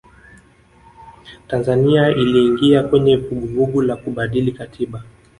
[1.47, 5.03] tanzania iliingia kwenye vuguvugu la kubadili katiba